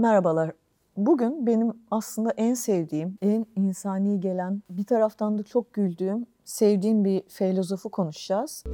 [0.00, 0.52] Merhabalar.
[0.96, 7.22] Bugün benim aslında en sevdiğim, en insani gelen, bir taraftan da çok güldüğüm, sevdiğim bir
[7.28, 8.64] filozofu konuşacağız.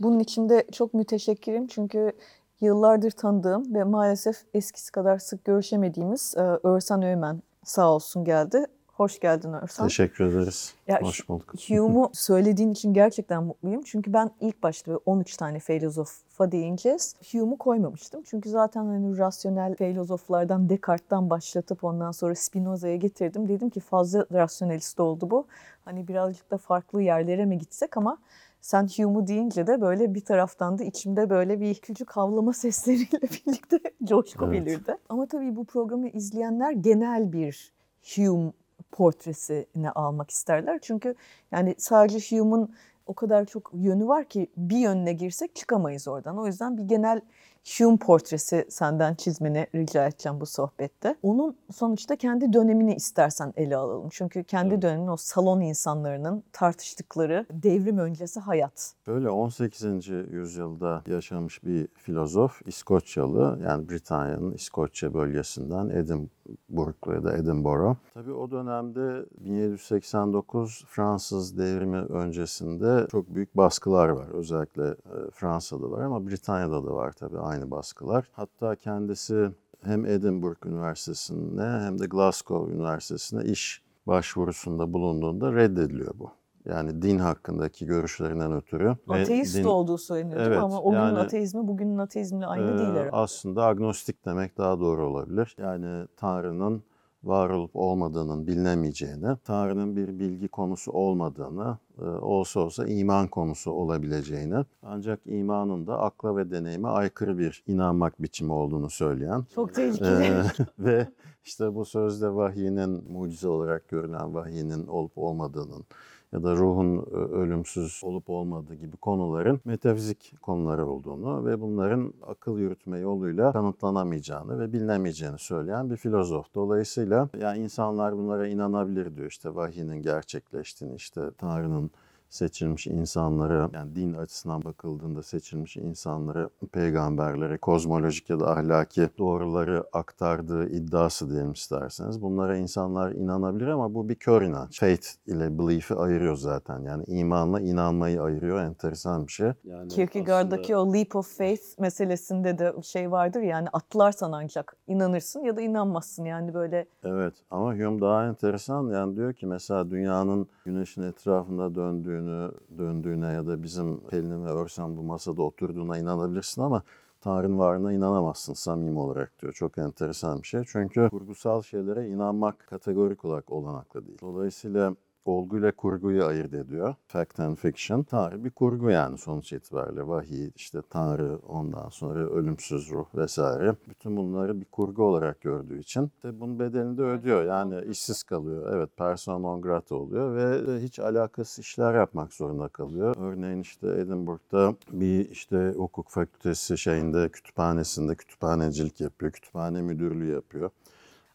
[0.00, 2.12] Bunun için de çok müteşekkirim çünkü
[2.60, 8.66] yıllardır tanıdığım ve maalesef eskisi kadar sık görüşemediğimiz e, Örsan Öğmen sağ olsun geldi.
[8.96, 9.88] Hoş geldin Örsan.
[9.88, 10.74] Teşekkür ederiz.
[10.86, 11.54] Ya, Hoş bulduk.
[11.68, 13.82] Hume'u söylediğin için gerçekten mutluyum.
[13.82, 17.16] Çünkü ben ilk başta böyle 13 tane filozofa değineceğiz.
[17.32, 18.22] Hume'u koymamıştım.
[18.22, 23.48] Çünkü zaten hani rasyonel filozoflardan Descartes'tan başlatıp ondan sonra Spinoza'ya getirdim.
[23.48, 25.46] Dedim ki fazla rasyonelist oldu bu.
[25.84, 28.18] Hani birazcık da farklı yerlere mi gitsek ama
[28.60, 33.80] sen Hume'u deyince de böyle bir taraftan da içimde böyle bir küçük havlama sesleriyle birlikte
[34.04, 34.66] coşku Evet.
[34.66, 34.96] belirdi.
[35.08, 37.72] Ama tabii bu programı izleyenler genel bir
[38.16, 38.52] Hume
[38.92, 40.78] portresini almak isterler.
[40.82, 41.14] Çünkü
[41.52, 42.74] yani sadece Hume'un
[43.06, 46.38] o kadar çok yönü var ki bir yönüne girsek çıkamayız oradan.
[46.38, 47.20] O yüzden bir genel
[47.66, 51.16] Hume portresi senden çizmeni rica edeceğim bu sohbette.
[51.22, 54.08] Onun sonuçta kendi dönemini istersen ele alalım.
[54.10, 54.82] Çünkü kendi Evet.
[54.82, 58.92] dönemin o salon insanlarının tartıştıkları devrim öncesi hayat.
[59.06, 60.08] Böyle 18.
[60.30, 67.96] yüzyılda yaşamış bir filozof, İskoçyalı yani Britanya'nın İskoçya bölgesinden Edinburgh ya da Edinburgh.
[68.14, 74.28] Tabii o dönemde 1789 Fransız devrimi öncesinde çok büyük baskılar var.
[74.28, 78.28] Özellikle e, Fransa'da var ama Britanya'da da var tabii aynı baskılar.
[78.32, 79.50] Hatta kendisi
[79.82, 86.30] hem Edinburgh Üniversitesi'ne hem de Glasgow Üniversitesi'ne iş başvurusunda bulunduğunda reddediliyor bu.
[86.64, 88.96] Yani din hakkındaki görüşlerinden ötürü.
[89.08, 90.40] Ateist din- olduğu söyleniyor?
[90.40, 93.10] Evet, ama o günün yani- ateizmi bugünün ateizmle aynı Ee, değil herhalde.
[93.12, 95.56] Aslında agnostik demek daha doğru olabilir.
[95.58, 96.82] Yani Tanrı'nın
[97.26, 104.64] var olup olmadığının bilinemeyeceğini, Tanrı'nın bir bilgi konusu olmadığını, e, olsa olsa iman konusu olabileceğini,
[104.82, 110.24] ancak imanın da akla ve deneyime aykırı bir inanmak biçimi olduğunu söyleyen Çok tehlikeli.
[110.24, 110.42] ee,
[110.78, 111.08] ve
[111.44, 115.84] işte bu sözde vahiyinin mucize olarak görülen vahiyinin olup olmadığının
[116.32, 122.58] ya da ruhun e, ölümsüz olup olmadığı gibi konuların metafizik konuları olduğunu ve bunların akıl
[122.58, 126.54] yürütme yoluyla kanıtlanamayacağını ve bilinemeyeceğini söyleyen bir filozof.
[126.54, 131.90] Dolayısıyla yani insanlar bunlara inanabilir diyor işte vahiyinin gerçekleştiğini işte Tanrı'nın
[132.30, 140.68] seçilmiş insanları yani din açısından bakıldığında seçilmiş insanları peygamberlere kozmolojik ya da ahlaki doğruları aktardığı
[140.68, 142.22] iddiası diyelim isterseniz.
[142.22, 144.80] Bunlara insanlar inanabilir ama bu bir kör inanç.
[144.80, 146.80] Faith ile belief'i ayırıyor zaten.
[146.80, 148.60] Yani imanla inanmayı ayırıyor.
[148.60, 149.52] Enteresan bir şey.
[149.64, 155.40] Yani Kierkegaard'daki o leap of faith meselesinde de şey vardır ya, yani atlarsan ancak inanırsın
[155.40, 160.48] ya da inanmazsın yani böyle Evet ama Hume daha enteresan yani diyor ki mesela dünyanın
[160.64, 161.74] güneşin etrafında
[162.16, 166.82] döndüğünü, döndüğüne ya da bizim Pelin'in ve Örsen bu masada oturduğuna inanabilirsin ama
[167.20, 169.52] Tanrı'nın varlığına inanamazsın samimi olarak diyor.
[169.52, 170.62] Çok enteresan bir şey.
[170.66, 174.18] Çünkü kurgusal şeylere inanmak kategorik olarak olanaklı değil.
[174.20, 174.94] Dolayısıyla
[175.28, 176.94] olguyla kurguyu ayırt ediyor.
[177.08, 178.02] Fact and fiction.
[178.02, 180.08] Tanrı bir kurgu yani sonuç itibariyle.
[180.08, 183.76] Vahiy, işte Tanrı, ondan sonra ölümsüz ruh vesaire.
[183.88, 187.44] Bütün bunları bir kurgu olarak gördüğü için de bunun bedelini de ödüyor.
[187.44, 188.72] Yani işsiz kalıyor.
[188.76, 193.14] Evet persona non grata oluyor ve hiç alakasız işler yapmak zorunda kalıyor.
[193.18, 199.32] Örneğin işte Edinburgh'da bir işte hukuk fakültesi şeyinde kütüphanesinde kütüphanecilik yapıyor.
[199.32, 200.70] Kütüphane müdürlüğü yapıyor.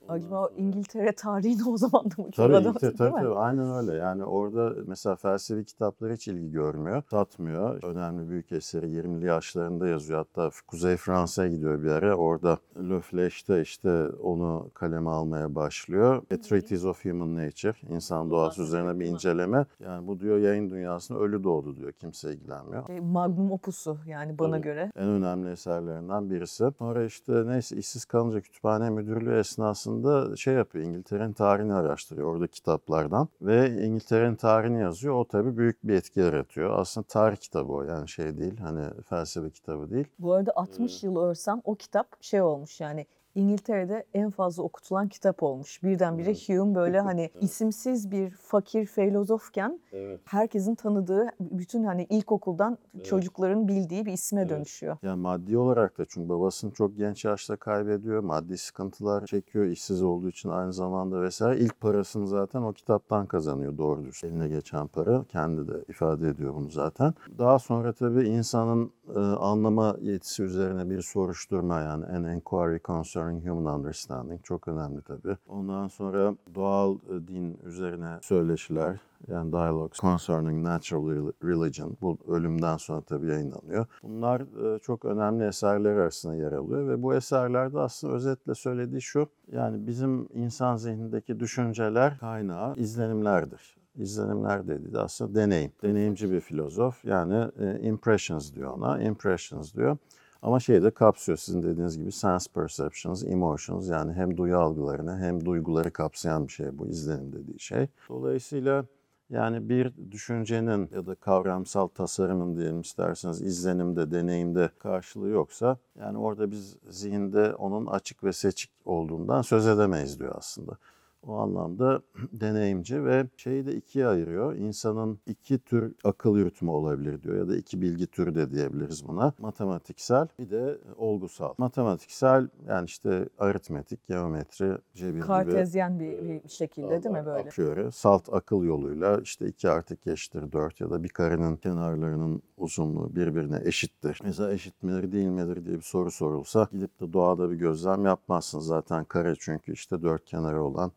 [0.07, 3.93] Acaba İngiltere tarihini o zaman da mı Tabii, İngiltere, tabii, tabii aynen öyle.
[3.93, 7.83] Yani orada mesela felsefi kitaplara hiç ilgi görmüyor, satmıyor.
[7.83, 10.19] Önemli büyük eseri 20'li yaşlarında yazıyor.
[10.19, 12.15] Hatta Kuzey Fransa'ya gidiyor bir ara.
[12.15, 12.57] Orada
[12.89, 16.23] Le Fleche'te işte onu kaleme almaya başlıyor.
[16.33, 19.65] A Treatise of Human Nature, insan doğası üzerine bir inceleme.
[19.79, 21.91] Yani bu diyor yayın dünyasında ölü doğdu diyor.
[21.91, 22.87] Kimse ilgilenmiyor.
[22.87, 24.61] Şey, Magnum opusu yani bana Tabii.
[24.61, 24.91] göre.
[24.95, 26.65] En önemli eserlerinden birisi.
[26.79, 29.90] Sonra işte neyse işsiz kalınca kütüphane müdürlüğü esnasında
[30.35, 30.85] şey yapıyor.
[30.85, 33.27] İngiltere'nin tarihini araştırıyor orada kitaplardan.
[33.41, 35.15] Ve İngiltere'nin tarihini yazıyor.
[35.15, 36.79] O tabii büyük bir etki yaratıyor.
[36.79, 38.57] Aslında tarih kitabı o yani şey değil.
[38.57, 40.07] Hani felsefe kitabı değil.
[40.19, 43.05] Bu arada 60 yıl örsem o kitap şey olmuş yani
[43.35, 45.83] İngiltere'de en fazla okutulan kitap olmuş.
[45.83, 50.21] Birdenbire Hume böyle hani isimsiz bir fakir filozofken Evet.
[50.25, 53.05] herkesin tanıdığı bütün hani ilkokuldan Evet.
[53.05, 54.49] çocukların bildiği bir isme Evet.
[54.49, 54.97] dönüşüyor.
[55.03, 58.19] Yani maddi olarak da çünkü babasını çok genç yaşta kaybediyor.
[58.23, 61.59] Maddi sıkıntılar çekiyor işsiz olduğu için aynı zamanda vesaire.
[61.59, 64.23] İlk parasını zaten o kitaptan kazanıyor doğru dürüst.
[64.23, 67.13] Eline geçen para kendi de ifade ediyor bunu zaten.
[67.37, 73.79] Daha sonra tabii insanın e, anlama yetisi üzerine bir soruşturma yani an inquiry concerning human
[73.79, 75.37] understanding çok önemli tabii.
[75.47, 82.77] Ondan sonra doğal e, din üzerine söyleşiler yani dialogues concerning natural Rel- religion bu ölümden
[82.77, 83.85] sonra tabii yayınlanıyor.
[84.03, 89.27] Bunlar e, çok önemli eserler arasında yer alıyor ve bu eserlerde aslında özetle söylediği şu
[89.51, 93.80] yani bizim insan zihnindeki düşünceler kaynağı izlenimlerdir.
[93.95, 95.71] İzlenimler dediği de aslında deneyim.
[95.83, 99.01] Deneyimci bir filozof yani e, impressions diyor ona.
[99.03, 99.97] Impressions diyor.
[100.41, 105.45] Ama şeyi de kapsıyor sizin dediğiniz gibi sense perceptions, emotions yani hem duyu algılarını hem
[105.45, 107.87] duyguları kapsayan bir şey bu izlenim dediği şey.
[108.09, 108.85] Dolayısıyla
[109.29, 116.51] yani bir düşüncenin ya da kavramsal tasarımın diyelim isterseniz izlenimde, deneyimde karşılığı yoksa yani orada
[116.51, 120.77] biz zihinde onun açık ve seçik olduğundan söz edemeyiz diyor aslında.
[121.27, 122.01] O anlamda
[122.33, 124.55] deneyimci ve şeyi de ikiye ayırıyor.
[124.55, 129.33] İnsanın iki tür akıl yürütme olabilir diyor ya da iki bilgi türü de diyebiliriz buna.
[129.39, 131.53] Matematiksel bir de olgusal.
[131.57, 137.49] Matematiksel yani işte aritmetik, geometri, cebir gibi Kartezyen bir, bir şekilde değil mi böyle?
[137.49, 137.91] Akıyor.
[137.91, 143.15] Salt akıl yoluyla işte 2 artı 2 eşittir 4 ya da bir karenin kenarlarının uzunluğu
[143.15, 144.19] birbirine eşittir.
[144.23, 148.65] Mesela eşit midir değil midir diye bir soru sorulsa gidip de doğada bir gözlem yapmazsınız.
[148.65, 150.91] Zaten kare çünkü işte dört kenarı olan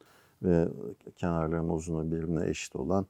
[0.45, 0.69] ve
[1.17, 3.07] kenarların uzunluğu birbirine eşit olan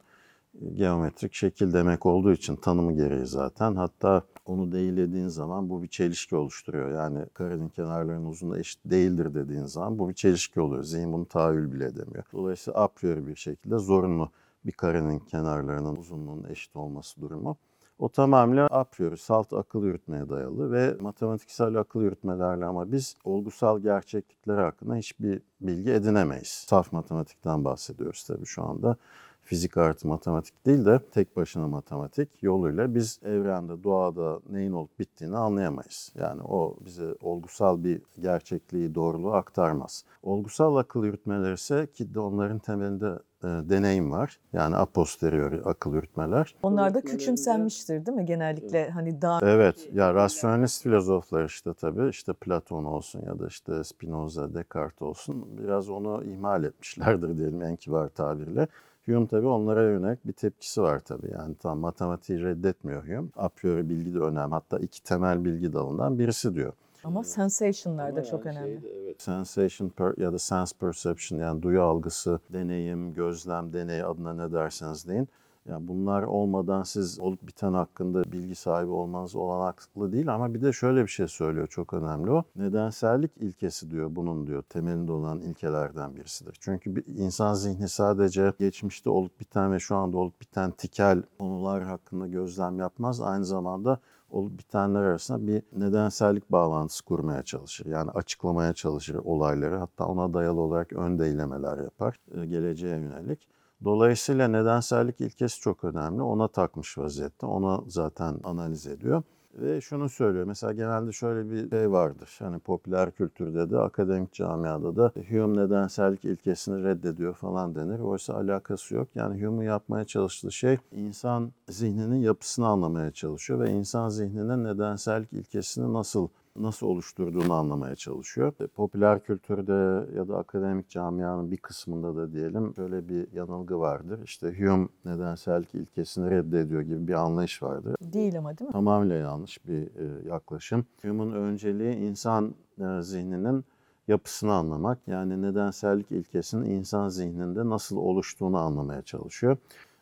[0.75, 3.75] geometrik şekil demek olduğu için tanımı gereği zaten.
[3.75, 6.91] Hatta onu değillediğin zaman bu bir çelişki oluşturuyor.
[6.91, 10.83] Yani karenin kenarlarının uzunluğu eşit değildir dediğin zaman bu bir çelişki oluyor.
[10.83, 12.25] Zihin bunu tahayyül bile edemiyor.
[12.33, 14.31] Dolayısıyla a priori bir şekilde zorunlu
[14.67, 17.57] bir karenin kenarlarının uzunluğunun eşit olması durumu.
[17.99, 23.81] O tamamıyla a priori salt akıl yürütmeye dayalı ve matematiksel akıl yürütmelerle ama biz olgusal
[23.81, 26.49] gerçeklikler hakkında hiçbir bilgi edinemeyiz.
[26.49, 28.97] Saf matematikten bahsediyoruz tabii şu anda
[29.45, 35.37] fizik artı matematik değil de tek başına matematik yoluyla biz evrende, doğada neyin olup bittiğini
[35.37, 36.13] anlayamayız.
[36.15, 40.05] Yani o bize olgusal bir gerçekliği, doğruluğu aktarmaz.
[40.23, 44.39] Olgusal akıl yürütmeler ise ki onların temelinde e, deneyim var.
[44.53, 46.55] Yani a posteriori akıl yürütmeler.
[46.63, 52.33] Onlar da küçümsenmiştir değil mi genellikle hani daha Evet, ya rasyonelist filozoflar işte tabii işte
[52.33, 58.09] Platon olsun ya da işte Spinoza, Descartes olsun biraz onu ihmal etmişlerdir diyelim en kibar
[58.09, 58.69] tabirle.
[59.07, 61.31] Hume tabii onlara yönelik bir tepkisi var tabii.
[61.33, 63.29] Yani tam matematiği reddetmiyor Hume.
[63.37, 64.55] A priori bilgi de önemli.
[64.55, 66.73] Hatta iki temel bilgi dalından birisi diyor.
[67.05, 68.81] Ama sensation'lar da çok önemli.
[69.19, 75.09] Sensation per, ya da sense perception yani duyu algısı, deneyim, gözlem, deney adına ne derseniz
[75.09, 75.29] deyin.
[75.69, 80.73] Yani bunlar olmadan siz olup biten hakkında bilgi sahibi olmanız olanaklı değil ama bir de
[80.73, 82.45] şöyle bir şey söylüyor çok önemli o.
[82.57, 86.57] Nedensellik ilkesi diyor bunun diyor temelinde olan ilkelerden birisidir.
[86.61, 91.83] Çünkü bir insan zihni sadece geçmişte olup biten ve şu anda olup biten tikel konular
[91.83, 93.21] hakkında gözlem yapmaz.
[93.21, 93.99] Aynı zamanda
[94.35, 97.87] olup bitenler arasında bir nedensellik bağlantısı kurmaya çalışır.
[97.87, 99.77] Yani açıklamaya çalışır olayları.
[99.77, 103.49] Hatta ona dayalı olarak ön deylemeler yapar e, geleceğe yönelik.
[103.85, 106.23] Dolayısıyla nedensellik ilkesi çok önemli.
[106.23, 107.47] Ona takmış vaziyette.
[107.47, 109.23] Ona zaten analiz ediyor.
[109.59, 110.45] Ve şunu söylüyor.
[110.45, 112.37] Mesela genelde şöyle bir şey vardır.
[112.39, 117.99] Hani popüler kültürde de akademik camiada da Hume nedensellik ilkesini reddediyor falan denir.
[117.99, 119.09] Oysa alakası yok.
[119.15, 125.93] Yani Hume'un yapmaya çalıştığı şey insan zihninin yapısını anlamaya çalışıyor ve insan zihninin nedensellik ilkesini
[125.93, 128.53] nasıl nasıl oluşturduğunu anlamaya çalışıyor.
[128.61, 134.21] E, Popüler kültürde ya da akademik camianın bir kısmında da diyelim şöyle bir yanılgı vardır.
[134.25, 137.95] İşte Hume nedensellik ilkesini reddediyor gibi bir anlayış vardır.
[138.01, 138.73] Değil ama değil mi?
[138.73, 140.87] Tamamıyla yanlış bir e, yaklaşım.
[141.03, 143.65] Hume'un önceliği insan e, zihninin
[144.09, 144.99] yapısını anlamak.
[145.07, 149.57] Yani nedensellik ilkesinin insan zihninde nasıl oluştuğunu anlamaya çalışıyor.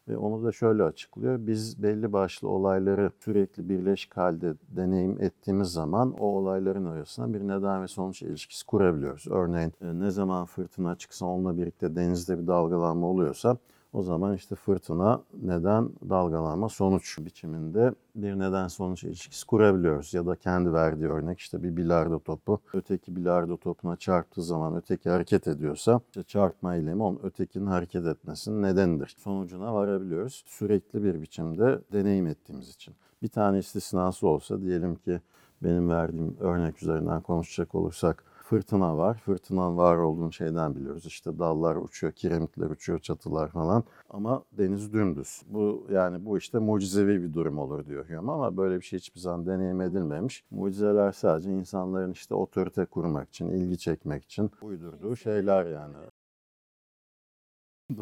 [0.09, 1.47] Ve onu da şöyle açıklıyor.
[1.47, 7.83] Biz belli başlı olayları sürekli birleşik halde deneyim ettiğimiz zaman o olayların arasında bir neden
[7.83, 9.25] ve sonuç ilişkisi kurabiliyoruz.
[9.31, 13.57] Örneğin e, ne zaman fırtına çıksa onunla birlikte denizde bir dalgalanma oluyorsa
[13.93, 20.15] o zaman işte fırtına neden dalgalanma sonuç biçiminde bir neden sonuç ilişkisi kurabiliyoruz.
[20.15, 25.11] Ya da kendi verdiği örnek işte bir bilardo topu öteki bilardo topuna çarptığı zaman öteki
[25.11, 29.17] hareket ediyorsa işte çarpma eylemi onun ötekinin hareket etmesinin nedenidir.
[29.19, 30.45] Sonucuna varabiliyoruz.
[30.47, 32.95] Sürekli bir biçimde deneyim ettiğimiz için.
[33.23, 35.21] Bir tane istisnası olsa diyelim ki
[35.63, 39.19] benim verdiğim örnek üzerinden konuşacak olursak fırtına var.
[39.19, 41.07] Fırtınanın var olduğunu şeyden biliyoruz.
[41.07, 43.85] İşte dallar uçuyor, kiremitler uçuyor, çatılar falan.
[44.11, 45.43] Ama deniz dümdüz.
[45.47, 49.21] Bu yani bu işte mucizevi bir durum olur diyor Hume ama böyle bir şey hiçbir
[49.21, 50.45] zaman deneyim edilmemiş.
[50.51, 55.97] Mucizeler sadece insanların işte otorite kurmak için, ilgi çekmek için uydurduğu şeyler yani.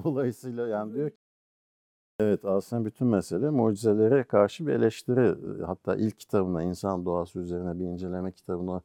[0.04, 1.16] Dolayısıyla yani diyor ki
[2.21, 5.35] Evet aslında bütün mesele mucizelere karşı bir eleştiri.
[5.66, 8.83] Hatta ilk kitabına insan doğası üzerine bir inceleme kitabına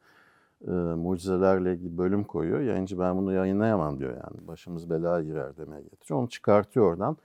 [0.67, 2.59] e, mucizelerle ilgili bölüm koyuyor.
[2.59, 4.47] Yayıncı ben bunu yayınlayamam diyor yani.
[4.47, 6.19] Başımız belaya girer demeye getiriyor.
[6.19, 7.17] Onu çıkartıyor oradan.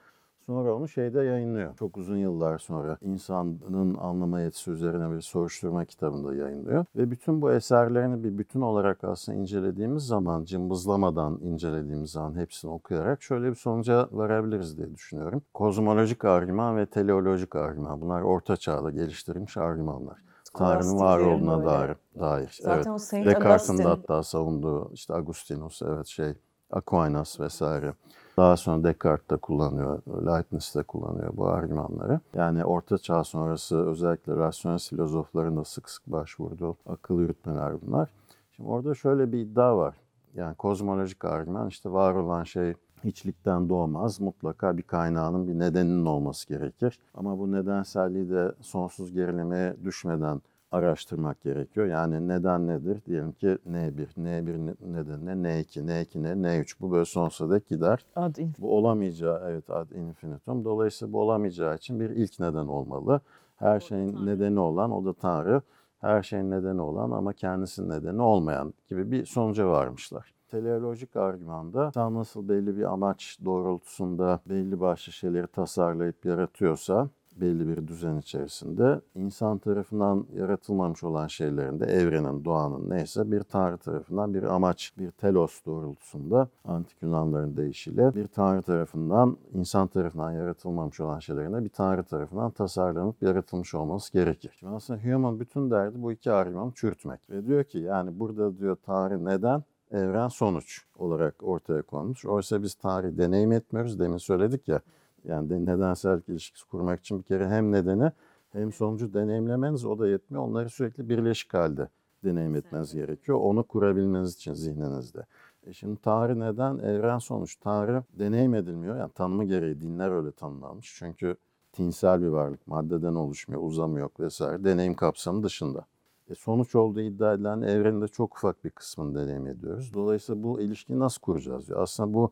[0.50, 1.76] Sonra onu şeyde yayınlıyor.
[1.76, 6.84] Çok uzun yıllar sonra insanın anlama yetisi üzerine bir soruşturma kitabında yayınlıyor.
[6.96, 13.22] Ve bütün bu eserlerini bir bütün olarak aslında incelediğimiz zaman, cımbızlamadan incelediğimiz zaman hepsini okuyarak
[13.22, 15.42] şöyle bir sonuca varabiliriz diye düşünüyorum.
[15.54, 18.00] Kozmolojik argüman ve teleolojik argüman.
[18.00, 20.29] Bunlar orta çağda geliştirilmiş argümanlar.
[20.54, 21.96] Tanrı'nın var olduğuna dair.
[22.20, 22.58] dair.
[22.62, 22.86] Zaten evet.
[22.86, 26.34] o Saint Descartes'in de hatta savunduğu işte Agustinus, evet şey
[26.70, 27.94] Aquinas vesaire.
[28.36, 32.20] Daha sonra Descartes de kullanıyor, Leibniz de kullanıyor bu argümanları.
[32.34, 38.08] Yani Orta Çağ sonrası özellikle rasyonel filozofların da sık sık başvurduğu akıl yürütmeler bunlar.
[38.52, 39.94] Şimdi orada şöyle bir iddia var.
[40.34, 44.20] Yani kozmolojik argüman işte var olan şey hiçlikten doğmaz.
[44.20, 46.98] Mutlaka bir kaynağının bir nedeninin olması gerekir.
[47.14, 50.40] Ama bu nedenselliği de sonsuz gerilimeye düşmeden
[50.72, 51.86] araştırmak gerekiyor.
[51.86, 53.02] Yani neden nedir?
[53.06, 58.04] Diyelim ki N1, N1 ne- nedenine N2, N2 ne, N3 bu böyle sonsuza dek gider.
[58.16, 58.34] ad.
[58.58, 60.64] Bu olamayacağı evet ad infinitum.
[60.64, 63.20] Dolayısıyla bu olamayacağı için bir ilk neden olmalı.
[63.56, 65.62] Her şeyin nedeni olan o da Tanrı.
[66.00, 70.32] Her şeyin nedeni olan ama kendisinin nedeni olmayan gibi bir sonuca varmışlar.
[70.50, 77.88] Teleolojik argümanda insan nasıl belli bir amaç doğrultusunda belli başlı şeyleri tasarlayıp yaratıyorsa belli bir
[77.88, 84.42] düzen içerisinde insan tarafından yaratılmamış olan şeylerin de evrenin, doğanın neyse bir tanrı tarafından bir
[84.42, 91.52] amaç, bir telos doğrultusunda antik Yunanların deyişiyle bir tanrı tarafından, insan tarafından yaratılmamış olan şeylerin
[91.52, 94.56] de bir tanrı tarafından tasarlanıp yaratılmış olması gerekir.
[94.60, 97.30] Şimdi aslında Hume'un bütün derdi bu iki argümanı çürütmek.
[97.30, 99.62] Ve diyor ki yani burada diyor tanrı neden?
[99.90, 102.24] Evren sonuç olarak ortaya konmuş.
[102.24, 103.98] Oysa biz tarihi deneyim etmiyoruz.
[104.00, 104.80] Demin söyledik ya.
[105.24, 108.12] Yani de- nedensellik ilişkisi kurmak için bir kere hem nedeni
[108.52, 110.44] hem sonucu deneyimlemeniz o da yetmiyor.
[110.44, 111.88] Onları sürekli birleşik halde
[112.24, 113.38] deneyim etmeniz gerekiyor.
[113.40, 115.26] Onu kurabilmeniz için zihninizde.
[115.66, 116.78] E şimdi Tanrı neden?
[116.78, 117.56] Evren sonuç.
[117.56, 118.96] Tanrı deneyim edilmiyor.
[118.96, 120.94] Yani tanımı gereği dinler öyle tanımlanmış.
[120.98, 121.36] Çünkü
[121.72, 122.66] tinsel bir varlık.
[122.66, 124.64] Maddeden oluşmuyor, uzamı yok vesaire.
[124.64, 125.86] Deneyim kapsamı dışında.
[126.30, 129.94] E sonuç olduğu iddia edilen evrenin de çok ufak bir kısmını deneyim ediyoruz.
[129.94, 131.82] Dolayısıyla bu ilişkiyi nasıl kuracağız diyor.
[131.82, 132.30] Aslında bu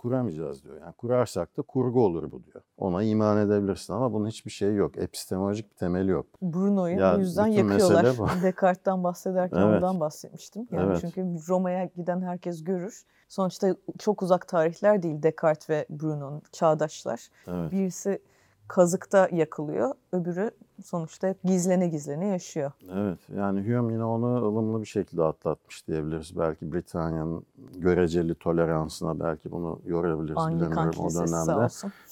[0.00, 0.80] kuramayacağız diyor.
[0.80, 2.64] Yani kurarsak da kurgu olur bu diyor.
[2.78, 4.98] Ona iman edebilirsin ama bunun hiçbir şeyi yok.
[4.98, 6.26] Epistemolojik bir temeli yok.
[6.42, 8.06] Bruno'yu Ya, o yüzden yakıyorlar.
[8.18, 8.26] bu.
[8.42, 9.76] Descartes'ten bahsederken Evet.
[9.82, 10.68] ondan bahsetmiştim.
[10.70, 10.98] Yani Evet.
[11.00, 13.02] çünkü Roma'ya giden herkes görür.
[13.28, 17.28] Sonuçta çok uzak tarihler değil Descartes ve Bruno'nun çağdaşlar.
[17.48, 17.72] Evet.
[17.72, 18.22] Birisi
[18.70, 20.50] kazıkta yakılıyor, öbürü
[20.84, 22.72] sonuçta hep gizlene gizlene yaşıyor.
[22.92, 23.18] Evet.
[23.36, 26.38] Yani Hume yine onu ılımlı bir şekilde atlatmış diyebiliriz.
[26.38, 27.42] Belki Britanya'nın
[27.76, 31.68] göreceli toleransına belki bunu yorabiliriz Anglikan bilemiyorum o dönemde.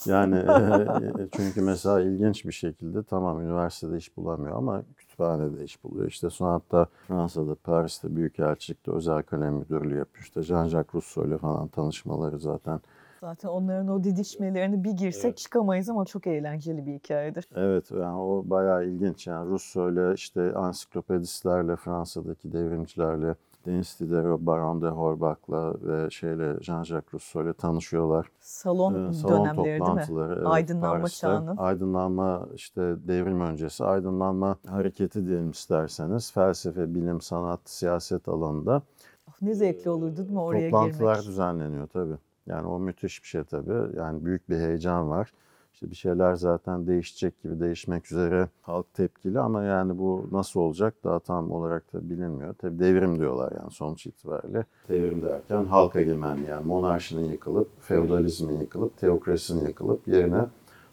[0.06, 0.36] Yani
[1.22, 6.06] e, çünkü mesela ilginç bir şekilde tamam üniversitede iş bulamıyor ama kütüphanede iş buluyor.
[6.08, 10.24] İşte sonra hatta Fransa'da, Paris'te Büyükelçilikte özel kalem müdürlüğü yapıyor.
[10.24, 12.80] İşte Jean-Jacques Rousseau ile falan tanışmaları zaten.
[13.20, 15.36] Zaten onların o didişmelerine bir girsek Evet.
[15.36, 17.48] çıkamayız ama çok eğlenceli bir hikayedir.
[17.56, 19.26] Evet yani o bayağı ilginç.
[19.26, 23.34] Yani Rousseau ile işte ansiklopedistlerle, Fransa'daki devrimcilerle,
[23.66, 28.26] Denis Diderot, Baron de Holbach'la ve şeyle Jean-Jacques Rousseau ile tanışıyorlar.
[28.40, 29.86] Salon Ee, salon dönemleri değil mi?
[29.86, 30.34] toplantıları.
[30.34, 31.20] evet, Aydınlanma Paris'te.
[31.20, 31.56] çağının.
[31.56, 36.32] Aydınlanma işte devrim öncesi aydınlanma hareketi diyelim isterseniz.
[36.32, 38.82] Felsefe, bilim, sanat, siyaset alanında
[39.28, 41.26] Of, ne zevkli olurdu değil mi oraya toplantılar girmek?
[41.28, 42.16] düzenleniyor tabii.
[42.48, 43.96] Yani o müthiş bir şey tabii.
[43.96, 45.32] Yani büyük bir heyecan var.
[45.74, 50.94] İşte bir şeyler zaten değişecek gibi değişmek üzere halk tepkili ama yani bu nasıl olacak
[51.04, 52.54] daha tam olarak da bilinmiyor.
[52.54, 54.64] Tabii devrim diyorlar yani sonuç itibariyle.
[54.88, 60.44] Devrim derken halk egemenliği yani monarşinin yıkılıp, feodalizmin yıkılıp, teokrasinin yıkılıp yerine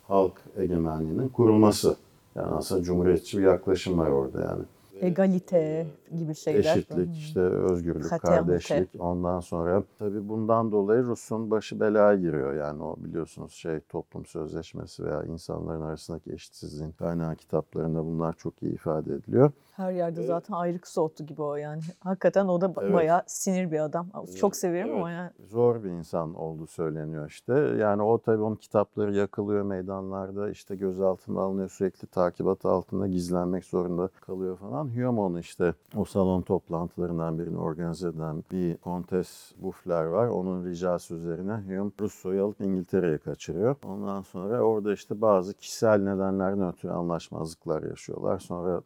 [0.08, 1.96] halk egemenliğinin kurulması.
[2.36, 4.64] Yani aslında cumhuriyetçi bir yaklaşım var orada yani.
[5.06, 6.78] Egalite gibi şeyler.
[6.78, 8.42] Eşitlik, işte özgürlük, Fraternite.
[8.42, 8.90] kardeşlik.
[9.00, 12.54] Ondan sonra tabii bundan dolayı Rus'un başı belaya giriyor.
[12.54, 18.74] Yani o biliyorsunuz şey toplum sözleşmesi veya insanların arasındaki eşitsizliğin kaynağı kitaplarında bunlar çok iyi
[18.74, 19.52] ifade ediliyor.
[19.76, 21.82] Her yerde zaten ayrık soğuttu gibi o yani.
[22.00, 22.94] Hakikaten o da Evet.
[22.94, 24.08] bayağı sinir bir adam.
[24.38, 24.98] Çok severim Evet.
[24.98, 25.30] ama yani.
[25.50, 27.54] Zor bir insan olduğu söyleniyor işte.
[27.54, 34.08] Yani o tabii onun kitapları yakılıyor meydanlarda işte gözaltına alınıyor sürekli takibat altında gizlenmek zorunda
[34.08, 34.86] kalıyor falan.
[34.86, 40.28] Hume onu işte o salon toplantılarından birini organize eden bir kontes Buffler var.
[40.28, 43.76] Onun ricası üzerine Hume Rousseau'yu alıp İngiltere'ye kaçırıyor.
[43.86, 48.40] Ondan sonra orada işte bazı kişisel nedenlerden ötürü anlaşmazlıklar yaşıyorlar.
[48.40, 48.82] Sonra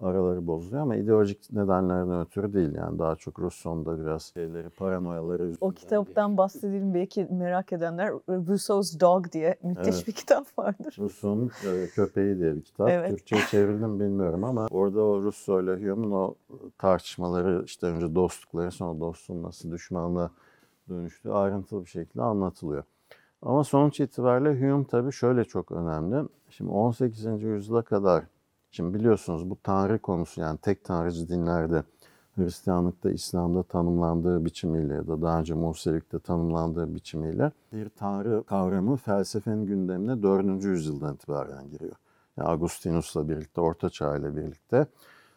[0.00, 5.42] araları bozuluyor ama ideolojik nedenlerden ötürü değil yani daha çok Rousseau'nun da biraz şeyleri paranoyaları
[5.42, 5.66] yüzünden.
[5.66, 10.06] O kitaptan bahsedelim belki merak edenler Rousseau's Dog diye müthiş Evet.
[10.06, 10.96] bir kitap vardır.
[10.98, 12.88] Rousseau'nun e, Köpeği diye bir kitap.
[12.88, 13.10] Evet.
[13.10, 16.34] Türkçe'ye çevrildi mi bilmiyorum ama orada o Rousseau ile Hume'un o
[16.78, 20.30] tartışmaları işte önce dostlukları sonra dostluğun nasıl düşmanlığa
[20.88, 22.84] dönüştüğü ayrıntılı bir şekilde anlatılıyor.
[23.42, 26.28] Ama sonuç itibariyle Hume tabii şöyle çok önemli.
[26.50, 27.42] Şimdi 18.
[27.42, 28.24] yüzyıla kadar
[28.76, 31.82] Şimdi biliyorsunuz bu tanrı konusu yani tek tanrıcı dinlerde
[32.36, 39.66] Hristiyanlıkta, İslam'da tanımlandığı biçimiyle ya da daha önce Musevilikte tanımlandığı biçimiyle bir tanrı kavramı felsefenin
[39.66, 40.64] gündemine 4.
[40.64, 41.96] yüzyıldan itibaren giriyor.
[42.36, 44.86] Yani Agustinus'la birlikte, Orta Çağ ile birlikte.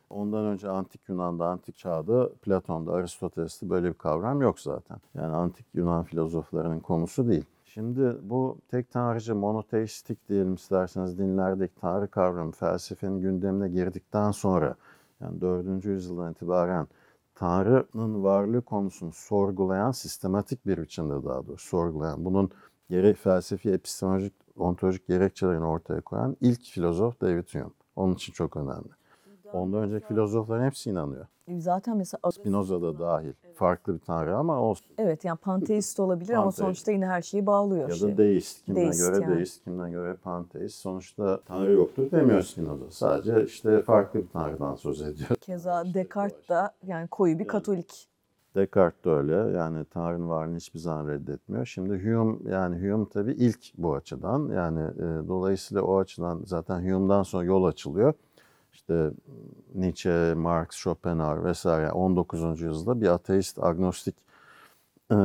[0.10, 4.98] Ondan önce Antik Yunan'da, Antik Çağ'da, Platon'da, Aristoteles'te böyle bir kavram yok zaten.
[5.14, 7.46] Yani Antik Yunan filozoflarının konusu değil.
[7.78, 14.76] Şimdi bu tek tanrıcı, monoteistik diyelim isterseniz dinlerdeki tanrı kavramı felsefenin gündemine girdikten sonra
[15.22, 15.86] yani 4.
[15.86, 16.88] yüzyıldan itibaren
[17.36, 22.52] Tanrı'nın varlığı konusunu sorgulayan, sistematik bir biçimde daha doğrusu sorgulayan, bunun
[22.90, 27.72] gerek felsefi, epistemolojik, ontolojik gerekçelerini ortaya koyan ilk filozof David Hume.
[27.96, 28.90] Onun için çok önemli.
[29.54, 31.26] Ondan önceki filozofların hepsi inanıyor.
[31.58, 33.34] Zaten mesela Spinoza da dahil.
[33.56, 36.60] Farklı bir tanrı ama o evet yani panteist olabilir ama Panteist.
[36.60, 37.90] sonuçta yine her şeyi bağlıyor.
[37.90, 38.12] ya şey.
[38.14, 38.66] da deist.
[38.66, 39.36] Kimine Deist göre yani.
[39.36, 40.76] deist, kimine göre panteist.
[40.76, 42.92] Sonuçta tanrı yoktur demiyor Spinoza.
[42.92, 45.30] Sadece işte farklı bir tanrıdan söz ediyor.
[45.42, 48.08] Keza Descartes da yani koyu bir Katolik.
[48.56, 49.58] Descartes de öyle.
[49.58, 51.66] Yani Tanrı'nın varlığını hiçbir zaman reddetmiyor.
[51.66, 54.50] Şimdi Hume yani Hume tabii ilk bu açıdan.
[54.50, 58.14] Yani e, dolayısıyla o açıdan zaten Hume'dan sonra yol açılıyor.
[58.88, 59.12] İşte
[59.76, 62.62] Nietzsche, Marx, Schopenhauer vesaire yani 19.
[62.62, 64.16] yüzyılda bir ateist, agnostik
[65.12, 65.16] e,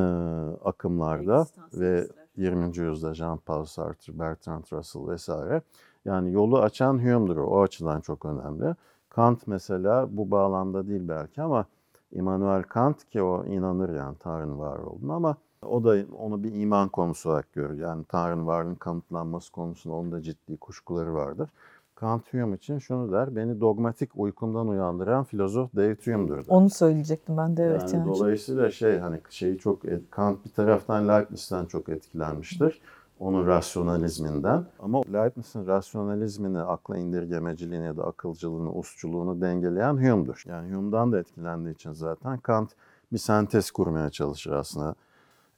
[0.65, 2.65] akımlarda ve 20.
[2.65, 5.61] yüzyılda Jean-Paul Sartre, Bertrand Russell vesaire.
[6.05, 7.45] Yani yolu açan Hume'dur o.
[7.45, 8.75] O açıdan çok önemli.
[9.09, 11.65] Kant mesela bu bağlamda değil belki ama
[12.11, 16.89] Immanuel Kant ki o inanır yani Tanrı'nın var olduğunu ama o da onu bir iman
[16.89, 17.79] konusu olarak görür.
[17.79, 21.49] Yani Tanrı'nın varlığının kanıtlanması konusunda onun da ciddi kuşkuları vardır.
[21.95, 26.45] Kant Hume için şunu der, beni dogmatik uykumdan uyandıran filozof David Hume'dur der.
[26.47, 28.07] Onu söyleyecektim ben de evet yani, yani.
[28.07, 32.81] dolayısıyla şey hani şeyi çok Kant bir taraftan Leibniz'ten çok etkilenmiştir.
[33.19, 34.65] Onun rasyonalizminden.
[34.79, 40.43] Ama Leibniz'in rasyonalizmini, akla indirgemeciliğini ya da akılcılığını, usçuluğunu dengeleyen Hume'dur.
[40.47, 42.69] Yani Hume'dan da etkilendiği için zaten Kant
[43.11, 44.95] bir sentez kurmaya çalışır aslında.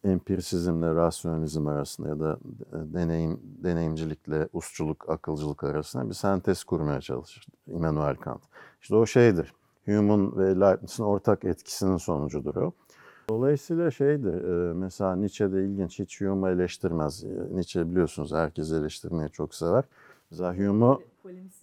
[0.05, 2.37] Empirisizmle rasyonalizm arasında ya da
[2.73, 8.41] deneyim deneyimcilikle usçuluk, akılcılık arasında bir sentez kurmaya çalışır Immanuel Kant.
[8.81, 9.53] İşte o şeydir.
[9.85, 12.73] Hume'un ve Leibniz'in ortak etkisinin sonucudur o.
[13.29, 17.23] Dolayısıyla şeydir, e, mesela Nietzsche'de ilginç, hiç Hume'u eleştirmez.
[17.23, 19.83] E, Nietzsche biliyorsunuz herkes eleştirmeyi çok sever.
[20.31, 21.01] Mesela Hume'u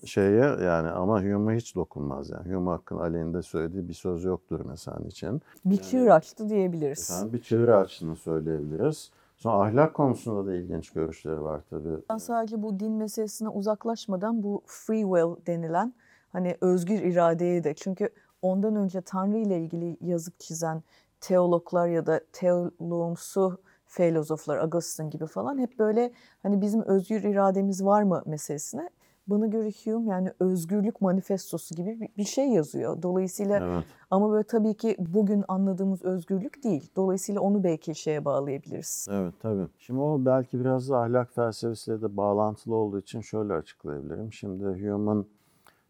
[0.05, 2.55] şeye yani ama Hume'u hiç dokunmaz yani.
[2.55, 5.43] Hume hakkında aleyhinde söylediği bir söz yoktur mesela Nietzsche'nin.
[5.65, 7.11] Bir çığır açtı diyebiliriz.
[7.11, 9.11] Efendim, bir çığır açtığını söyleyebiliriz.
[9.37, 11.99] Sonra ahlak konusunda da ilginç görüşleri var tabii.
[12.11, 15.95] Ben sadece bu din meselesine uzaklaşmadan bu free will denilen
[16.33, 18.09] hani özgür iradeye de çünkü
[18.43, 20.83] ondan önce Tanrı ile ilgili yazıp çizen
[21.21, 28.03] teologlar ya da teologumsu filozoflar Augustine gibi falan hep böyle hani bizim özgür irademiz var
[28.03, 28.91] mı meselesine
[29.27, 33.03] bana göre Hume yani özgürlük manifestosu gibi bir- şey yazıyor.
[33.03, 33.85] Dolayısıyla Evet.
[34.11, 36.91] ama böyle tabii ki bugün anladığımız özgürlük değil.
[36.97, 39.09] Dolayısıyla onu belki şeye bağlayabiliriz.
[39.11, 39.67] Evet tabii.
[39.79, 44.33] Şimdi o belki biraz da ahlak felsefesiyle de bağlantılı olduğu için şöyle açıklayabilirim.
[44.33, 45.27] Şimdi Hume'un,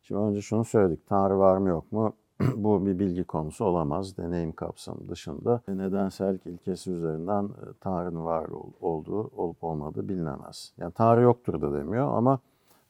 [0.03, 1.07] şimdi önce şunu söyledik.
[1.07, 2.13] Tanrı var mı yok mu?
[2.57, 4.17] Bu bir bilgi konusu olamaz.
[4.17, 5.61] Deneyim kapsamı dışında.
[5.69, 10.73] Nedensellik ilkesi üzerinden e, Tanrı'nın var ol- olduğu, olup olmadığı bilinemez.
[10.79, 12.39] Yani Tanrı yoktur da demiyor ama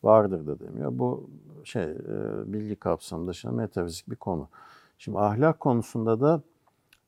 [0.04, 0.90] vardır da demiyor.
[0.98, 1.30] Bu
[1.64, 4.48] şey e, bilgi kapsamı dışında metafizik bir konu.
[4.98, 6.42] Şimdi ahlak konusunda da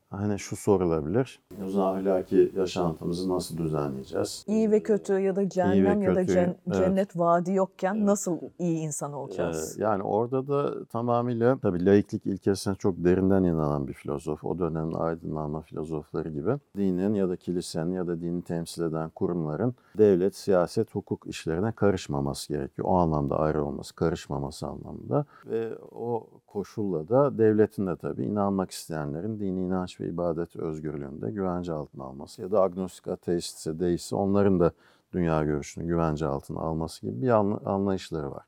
[0.09, 1.39] hani şu sorulabilir.
[1.65, 4.45] O zaman ahlaki yaşantımızı nasıl düzenleyeceğiz?
[4.47, 6.77] İyi ve kötü ya da cehennem ya da cen- evet.
[6.77, 8.05] cennet vaadi yokken Evet.
[8.05, 9.79] nasıl iyi insan Ee, olacağız?
[9.79, 14.43] yani orada da tamamıyla tabii laiklik ilkesine çok derinden inanan bir filozof.
[14.43, 16.51] O dönemin aydınlanma filozofları gibi.
[16.77, 22.53] Dinin ya da kilisenin ya da dini temsil eden kurumların devlet, siyaset, hukuk işlerine karışmaması
[22.53, 22.87] gerekiyor.
[22.91, 25.25] O anlamda ayrı olması, karışmaması anlamında.
[25.45, 31.73] Ve o koşulla da devletin de tabii inanmak isteyenlerin dini inanç ve ibadet özgürlüğünde güvence
[31.73, 34.71] altına alması ya da agnostik ateistse, deistse onların da
[35.13, 38.45] dünya görüşünü güvence altına alması gibi bir anla- anlayışları var.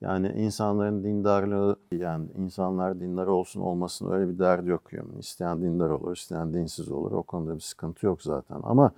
[0.00, 4.92] Yani insanların dindarlığı, yani insanlar dindar olsun olmasın öyle bir derdi yok.
[4.92, 7.12] Yani isteyen dindar olur, isteyen dinsiz olur.
[7.12, 8.60] O konuda bir sıkıntı yok zaten.
[8.62, 8.92] Ama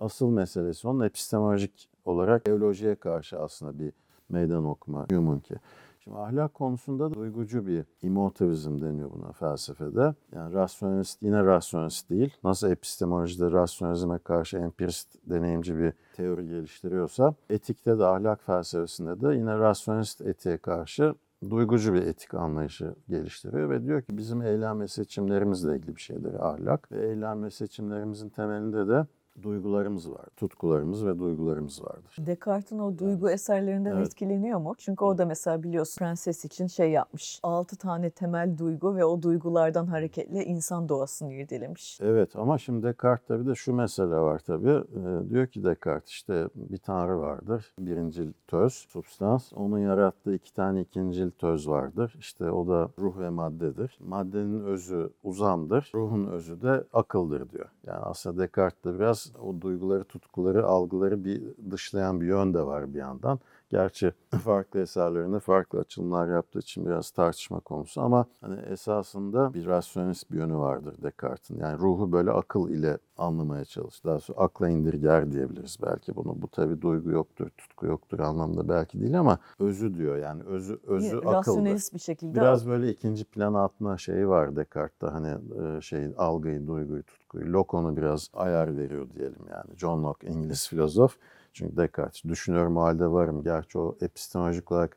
[0.00, 3.92] asıl meselesi onun epistemolojik olarak teolojiye karşı aslında bir
[4.28, 5.54] meydan okuma Hume'unki.
[6.04, 10.14] Şimdi ahlak konusunda da duygucu bir emotivizm deniyor buna felsefede.
[10.32, 12.34] Yani rasyonelist yine rasyonelist değil.
[12.44, 19.58] Nasıl epistemolojide rasyonelizme karşı empirist deneyimci bir teori geliştiriyorsa etikte de ahlak felsefesinde de yine
[19.58, 21.14] rasyonelist etiğe karşı
[21.50, 26.48] duygucu bir etik anlayışı geliştiriyor ve diyor ki bizim eylem ve seçimlerimizle ilgili bir şeydir
[26.48, 29.06] ahlak ve eylem ve seçimlerimizin temelinde de
[29.42, 30.26] duygularımız var.
[30.36, 32.16] Tutkularımız ve duygularımız vardır.
[32.18, 34.06] Descartes'in o duygu eserlerinden Evet.
[34.06, 34.74] etkileniyor mu?
[34.78, 37.40] Çünkü o da mesela biliyorsun prenses için şey yapmış.
[37.42, 41.98] Altı tane temel duygu ve o duygulardan hareketle insan doğasını irdelemiş.
[42.02, 44.70] Evet ama şimdi Descartes'te bir de şu mesele var tabii.
[44.70, 47.74] Ee, diyor ki Descartes işte bir tanrı vardır.
[47.78, 49.52] Birincil töz, substans.
[49.52, 52.14] Onun yarattığı iki tane ikincil töz vardır.
[52.18, 53.98] İşte o da ruh ve maddedir.
[54.00, 55.90] Maddenin özü uzamdır.
[55.94, 57.68] Ruhun özü de akıldır diyor.
[57.86, 62.98] Yani aslında Descartes'te biraz o duyguları, tutkuları, algıları bir dışlayan bir yön de var bir
[62.98, 63.40] yandan.
[63.68, 64.12] Gerçi
[64.44, 70.36] farklı eserlerinde farklı açılımlar yaptığı için biraz tartışma konusu ama hani esasında bir rasyonist bir
[70.38, 71.58] yönü vardır Descartes'in.
[71.58, 74.04] Yani ruhu böyle akıl ile anlamaya çalış.
[74.04, 76.42] Daha sonra akla indirger diyebiliriz belki bunu.
[76.42, 80.16] Bu tabii duygu yoktur, tutku yoktur anlamda belki değil ama özü diyor.
[80.16, 81.94] Yani özü özü Yine akıldır.
[81.94, 85.28] Bir şekilde Biraz böyle ikinci plan atma şeyi var Descartes'te hani
[85.62, 87.52] e, şey algıyı, duyguyu, tutkuyu.
[87.52, 89.78] Locke onu biraz ayar veriyor diyelim yani.
[89.78, 91.16] John Locke İngiliz filozof.
[91.54, 93.42] Çünkü Descartes düşünüyorum halde varım.
[93.42, 94.96] Gerçi o epistemolojik olarak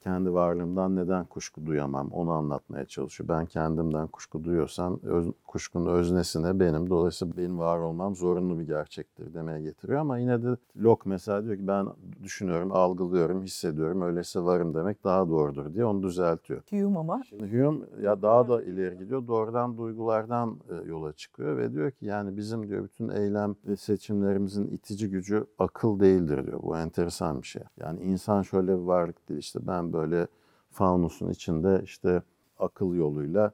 [0.00, 3.28] kendi varlığımdan neden kuşku duyamam onu anlatmaya çalışıyor.
[3.28, 6.90] Ben kendimden kuşku duyuyorsam öz, kuşkunun öznesine benim.
[6.90, 10.00] Dolayısıyla benim var olmam zorunlu bir gerçektir demeye getiriyor.
[10.00, 11.86] Ama yine de Locke mesela diyor ki ben
[12.22, 14.02] düşünüyorum, algılıyorum, hissediyorum.
[14.02, 16.62] Öyleyse varım demek daha doğrudur diye onu düzeltiyor.
[16.70, 19.26] Hume ama Şimdi Hume ya daha da ileri gidiyor.
[19.26, 24.66] Doğrudan duygulardan e, yola çıkıyor ve diyor ki yani bizim diyor bütün eylem ve seçimlerimizin
[24.66, 26.62] itici gücü akıl değildir diyor.
[26.62, 27.62] Bu enteresan bir şey.
[27.76, 30.26] Yani insan şöyle bir varlık değil işte ben böyle
[30.70, 32.22] faunusun içinde işte
[32.58, 33.52] akıl yoluyla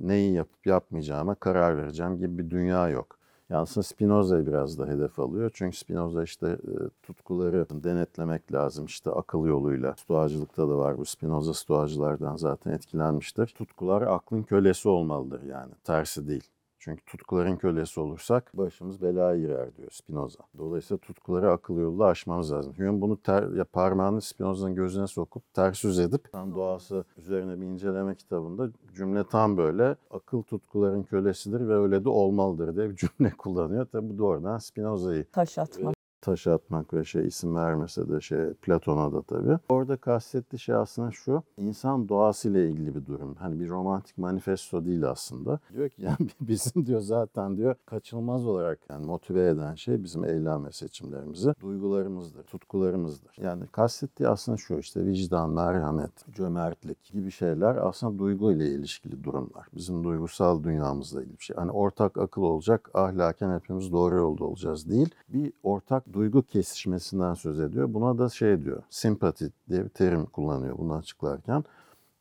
[0.00, 3.18] neyi yapıp yapmayacağıma karar vereceğim gibi bir dünya yok.
[3.50, 5.50] Yani aslında Spinoza'yı biraz da hedef alıyor.
[5.54, 9.94] Çünkü Spinoza işte e, tutkuları denetlemek lazım işte akıl yoluyla.
[9.98, 11.04] Stoacılıkta da var bu.
[11.04, 13.46] Spinoza stoacılardan zaten etkilenmiştir.
[13.46, 15.72] Tutkular aklın kölesi olmalıdır yani.
[15.84, 16.53] Tersi değil.
[16.84, 20.38] Çünkü tutkuların kölesi olursak başımız belaya girer diyor Spinoza.
[20.58, 22.74] Dolayısıyla tutkuları akıl yoluyla aşmamız lazım.
[22.76, 28.14] Hume bunu ter, ya parmağını Spinoza'nın gözüne sokup ters yüz edip doğası üzerine bir inceleme
[28.14, 33.86] kitabında cümle tam böyle akıl tutkuların kölesidir ve öyle de olmalıdır diye bir cümle kullanıyor.
[33.86, 35.92] Tabi bu doğrudan Spinoza'yı taş atma.
[36.24, 39.58] Taş atmak ve şey isim vermese de şey Platon'a da tabii.
[39.68, 41.42] Orada kastettiği şey aslında şu.
[41.56, 43.34] insan doğasıyla ilgili bir durum.
[43.34, 45.58] Hani bir romantik manifesto değil aslında.
[45.72, 50.64] Diyor ki yani bizim diyor zaten diyor kaçınılmaz olarak yani motive eden şey bizim eylem
[50.64, 53.36] ve seçimlerimizi duygularımızdır, tutkularımızdır.
[53.40, 59.66] Yani kastettiği aslında şu işte vicdan, merhamet, cömertlik gibi şeyler aslında duygu ile ilişkili durumlar.
[59.74, 61.56] Bizim duygusal dünyamızla ilgili bir şey.
[61.56, 65.14] Hani ortak akıl olacak, ahlaken hepimiz doğru yolda olacağız değil.
[65.28, 67.94] Bir ortak duygu kesişmesinden söz ediyor.
[67.94, 71.64] Buna da şey diyor, simpati diye bir terim kullanıyor bunu açıklarken.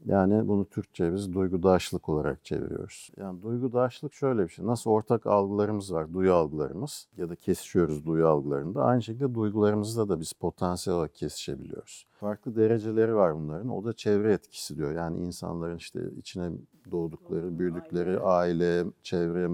[0.05, 3.09] Yani bunu Türkçe biz duygudaşlık olarak çeviriyoruz.
[3.17, 4.65] Yani duygudaşlık şöyle bir şey.
[4.65, 8.83] Nasıl ortak algılarımız var, duyu algılarımız ya da kesişiyoruz duyu algılarında.
[8.83, 12.05] Aynı şekilde duygularımızda da biz potansiyel olarak kesişebiliyoruz.
[12.11, 13.69] Farklı dereceleri var bunların.
[13.69, 14.91] O da çevre etkisi diyor.
[14.91, 16.49] Yani insanların işte içine
[16.91, 19.49] doğdukları, büyüdükleri aile, çevre,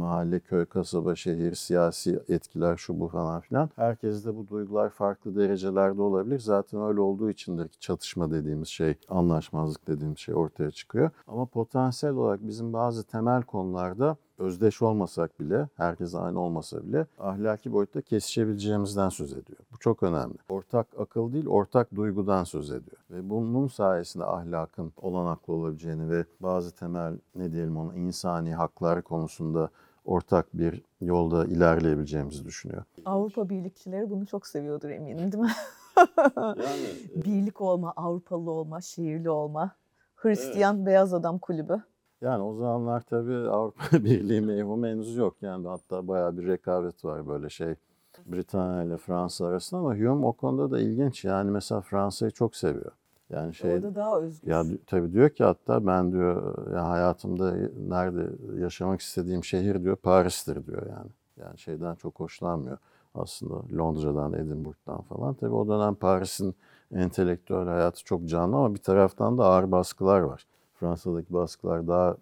[0.00, 3.70] mahalle, köy, kasaba, şehir, siyasi etkiler şu bu falan filan.
[3.76, 6.38] Herkeste bu duygular farklı derecelerde olabilir.
[6.38, 11.10] Zaten öyle olduğu içindir ki çatışma dediğimiz şey, anlaşmazlık dediğimiz şey ortaya çıkıyor.
[11.26, 17.72] Ama potansiyel olarak bizim bazı temel konularda özdeş olmasak bile, herkes aynı olmasa bile ahlaki
[17.72, 19.58] boyutta kesişebileceğimizden söz ediyor.
[19.72, 20.34] Bu çok önemli.
[20.48, 22.96] Ortak akıl değil, ortak duygudan söz ediyor.
[23.10, 29.70] Ve bunun sayesinde ahlakın olanaklı olabileceğini ve bazı temel ne diyelim ona insani haklar konusunda
[30.04, 32.84] ortak bir yolda ilerleyebileceğimizi düşünüyor.
[33.04, 35.52] Avrupa birlikçileri bunu çok seviyordur eminim değil mi?
[37.24, 39.70] Birlik olma, Avrupalı olma, şehirli olma.
[40.16, 41.82] Hristiyan Beyaz Adam Kulübü.
[42.20, 45.36] Yani o zamanlar tabii Avrupa Birliği mevhumu henüz yok.
[45.42, 47.74] Yani hatta bayağı bir rekabet var böyle şey
[48.26, 51.24] Britanya ile Fransa arasında ama Hume o konuda da ilginç.
[51.24, 52.92] Yani mesela Fransa'yı çok seviyor.
[53.30, 54.50] Yani şey Orada daha özgür.
[54.50, 57.54] ya tabii diyor ki hatta ben diyor ya hayatımda
[57.88, 58.26] nerede
[58.62, 61.10] yaşamak istediğim şehir diyor Paris'tir diyor yani.
[61.36, 62.78] Yani şeyden çok hoşlanmıyor
[63.14, 65.34] aslında Londra'dan, Edinburgh'dan falan.
[65.34, 66.54] Tabii o dönem Paris'in
[66.94, 70.46] entelektüel hayatı çok canlı ama bir taraftan da ağır baskılar var.
[70.74, 72.16] Fransa'daki baskılar daha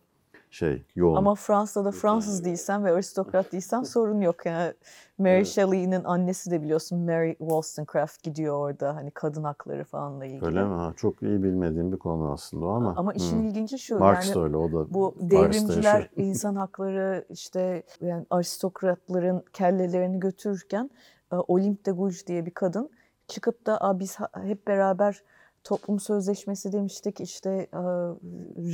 [0.51, 1.17] şey yoğun.
[1.17, 4.47] Ama Fransa'da Fransız değilsen ve aristokrat değilsen sorun yok.
[4.47, 4.73] Yani
[5.19, 5.47] Mary Evet.
[5.47, 10.47] Shelley'nin annesi de biliyorsun Mary Wollstonecraft gidiyor orada hani kadın hakları falanla ilgili.
[10.47, 10.75] Öyle mi?
[10.75, 12.95] Ha, Çok iyi bilmediğim bir konu aslında o ama.
[12.97, 13.47] Ama işin Hı.
[13.47, 19.43] ilginci şu Marx yani da öyle o da bu devrimciler insan hakları işte yani aristokratların
[19.53, 20.91] kellelerini götürürken
[21.33, 22.91] e, Olympe de Gouges diye bir kadın
[23.29, 25.23] çıkıp da "Aa, biz hep beraber
[25.65, 27.81] toplum sözleşmesi demiştik işte e,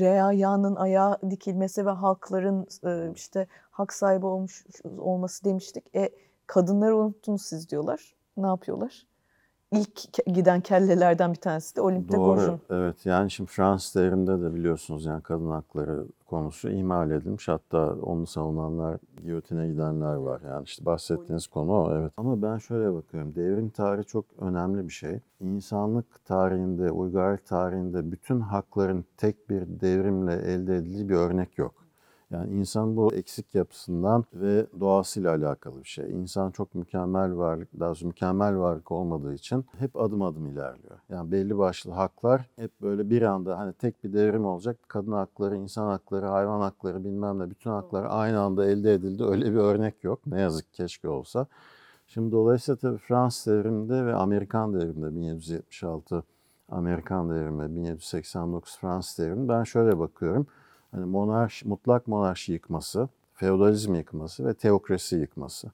[0.01, 4.65] reayanın ayağa dikilmesi ve halkların e, işte hak sahibi olmuş
[4.99, 5.97] olması demiştik.
[5.97, 6.11] E
[6.47, 8.15] kadınları unuttunuz siz diyorlar.
[8.37, 9.07] Ne yapıyorlar?
[9.75, 12.25] İlk giden kellelerden bir tanesi de Olympe de Doğru.
[12.27, 12.61] Gouges'un.
[12.71, 13.07] Evet.
[13.07, 17.49] Yani şimdi Fransız devriminde de biliyorsunuz yani kadın hakları konusu ihmal edilmiş.
[17.49, 20.41] Hatta onu savunanlar, giyotine gidenler var.
[20.49, 21.93] Yani işte bahsettiğiniz konu o.
[21.93, 22.13] Evet.
[22.17, 23.35] Ama ben şöyle bakıyorum.
[23.35, 25.21] Devrim tarihi çok önemli bir şey.
[25.41, 31.84] İnsanlık tarihinde, uygarlık tarihinde bütün hakların tek bir devrimle elde edildiği bir örnek yok.
[32.31, 36.11] Yani insan bu eksik yapısından ve doğasıyla alakalı bir şey.
[36.11, 40.99] İnsan çok mükemmel varlık, daha doğrusu mükemmel varlık olmadığı için hep adım adım ilerliyor.
[41.09, 44.77] Yani belli başlı haklar hep böyle bir anda hani tek bir devrim olacak.
[44.89, 49.25] Kadın hakları, insan hakları, hayvan hakları bilmem ne bütün haklar aynı anda elde edildi.
[49.25, 50.27] Öyle bir örnek yok.
[50.27, 51.47] Ne yazık keşke olsa.
[52.07, 56.25] Şimdi dolayısıyla tabii Fransız devriminde ve Amerikan devriminde 1776
[56.69, 60.47] Amerikan devrimi, 1789 Fransız devrimi ben şöyle bakıyorum.
[60.95, 65.71] Hani monarşi, mutlak monarşi yıkması, feodalizm yıkması ve teokrasi yıkması.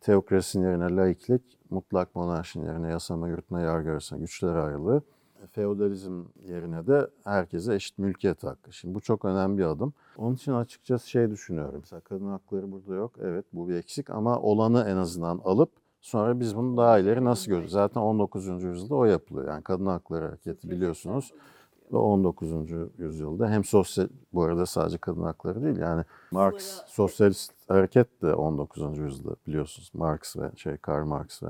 [0.00, 5.02] Teokrasinin yerine laiklik, mutlak monarşinin yerine yasama, yürütme, yargı arasında güçler ayrılığı.
[5.50, 8.72] Feodalizm yerine de herkese eşit mülkiyet hakkı.
[8.72, 9.92] Şimdi bu çok önemli bir adım.
[10.18, 11.78] Onun için açıkçası şey düşünüyorum.
[11.80, 13.12] Mesela kadın hakları burada yok.
[13.20, 17.50] Evet bu bir eksik ama olanı en azından alıp sonra biz bunu daha ileri nasıl
[17.50, 17.70] görürüz?
[17.70, 18.46] Zaten 19.
[18.62, 19.48] yüzyılda o yapılıyor.
[19.48, 21.32] Yani kadın hakları hareketi biliyorsunuz
[21.92, 22.50] ve 19.
[22.98, 28.98] yüzyılda hem sosyal bu arada sadece kadın hakları değil yani Marx sosyalist hareket de 19.
[28.98, 31.48] yüzyılda biliyorsunuz Marx ve şey Karl Marx ve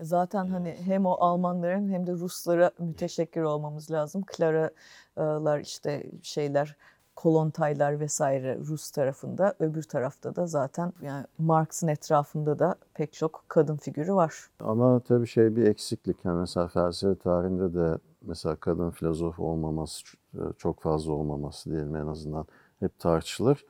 [0.00, 4.24] Zaten hani hem o Almanların hem de Ruslara müteşekkir olmamız lazım.
[4.36, 6.76] Clara'lar işte şeyler
[7.16, 13.76] Kolontaylar vesaire Rus tarafında öbür tarafta da zaten yani Marx'ın etrafında da pek çok kadın
[13.76, 14.34] figürü var.
[14.60, 20.04] ama tabii şey bir eksiklik yani mesela felsefe tarihinde de mesela kadın filozof olmaması
[20.58, 22.46] çok fazla olmaması diyelim en azından
[22.80, 23.64] hep tartışılır.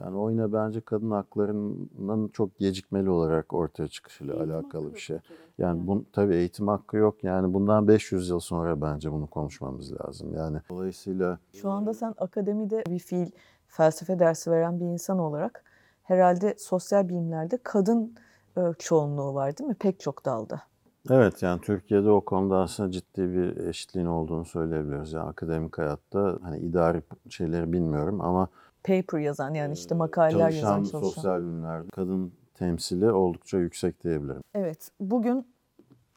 [0.00, 5.18] Yani o yine bence kadın haklarının çok gecikmeli olarak ortaya çıkışıyla alakalı bir şey.
[5.58, 7.24] Yani bu tabii eğitim hakkı yok.
[7.24, 10.34] Yani bundan 500 yıl sonra bence bunu konuşmamız lazım.
[10.34, 13.30] Yani dolayısıyla Şu anda sen akademide bir fiil
[13.68, 15.64] felsefe dersi veren bir insan olarak
[16.02, 18.14] herhalde sosyal bilimlerde kadın
[18.56, 19.74] e, çoğunluğu var değil mi?
[19.74, 20.62] Pek çok dalda.
[21.10, 25.12] Evet yani Türkiye'de o konuda aslında ciddi bir eşitliğin olduğunu söyleyebiliriz.
[25.12, 28.48] Yani akademik hayatta hani idari şeyleri bilmiyorum ama
[28.84, 31.00] Paper yazan yani işte makaleler çalışan yazan çalışan.
[31.00, 34.42] sosyal bilimlerde kadın temsili oldukça yüksek diyebilirim.
[34.54, 35.46] Evet, bugün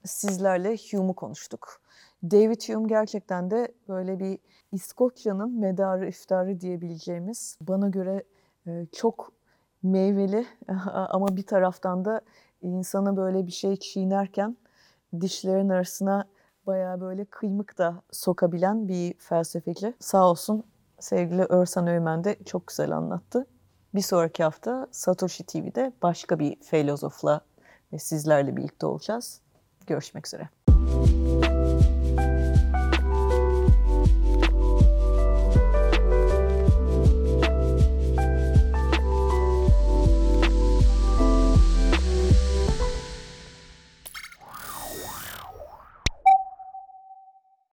[0.04, 1.82] sizlerle Hume'u konuştuk.
[2.24, 4.40] David Hume gerçekten de böyle bir
[4.72, 8.24] İskoçya'nın medarı iftarı diyebileceğimiz bana göre
[8.92, 9.32] çok
[9.84, 10.46] meyveli
[10.94, 12.22] ama bir taraftan da
[12.62, 14.58] insana böyle bir şey çiğnerken
[15.22, 16.26] dişlerin arasına
[16.68, 19.94] bayağı böyle kıymık da sokabilen bir felsefeci.
[20.00, 20.64] Sağ olsun
[21.00, 23.48] sevgili Örsan Öğmen de çok güzel anlattı.
[23.96, 27.42] Bir sonraki hafta Satoshi TV'de başka bir filozofla
[27.94, 29.42] ve sizlerle birlikte olacağız.
[29.88, 30.50] Görüşmek üzere.